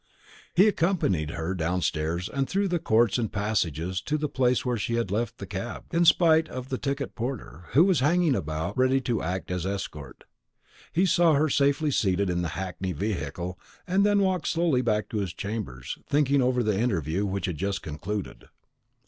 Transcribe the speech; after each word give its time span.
He 0.55 0.67
accompanied 0.67 1.29
her 1.29 1.53
downstairs, 1.53 2.27
and 2.27 2.49
through 2.49 2.69
the 2.69 2.79
courts 2.79 3.19
and 3.19 3.31
passages 3.31 4.01
to 4.01 4.17
the 4.17 4.27
place 4.27 4.65
where 4.65 4.75
she 4.75 4.95
had 4.95 5.11
left 5.11 5.39
her 5.39 5.45
cab, 5.45 5.83
in 5.93 6.05
spite 6.05 6.49
of 6.49 6.69
the 6.69 6.79
ticket 6.79 7.13
porter, 7.13 7.65
who 7.73 7.83
was 7.83 7.99
hanging 7.99 8.33
about 8.33 8.75
ready 8.75 8.99
to 9.01 9.21
act 9.21 9.51
as 9.51 9.63
escort. 9.63 10.23
He 10.91 11.05
saw 11.05 11.35
her 11.35 11.49
safely 11.49 11.91
seated 11.91 12.31
in 12.31 12.41
the 12.41 12.47
hackney 12.57 12.93
vehicle, 12.93 13.59
and 13.85 14.03
then 14.03 14.21
walked 14.21 14.47
slowly 14.47 14.81
back 14.81 15.07
to 15.09 15.17
his 15.19 15.33
chambers, 15.35 15.99
thinking 16.09 16.41
over 16.41 16.63
the 16.63 16.79
interview 16.79 17.23
which 17.27 17.45
had 17.45 17.57
just 17.57 17.83
concluded. 17.83 18.45